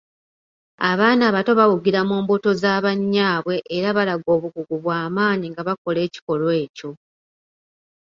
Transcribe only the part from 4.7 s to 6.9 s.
bwamaanyi nga bakola ekikolwa ekyo.